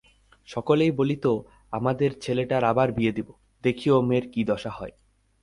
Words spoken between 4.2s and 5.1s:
কী দশা হয়।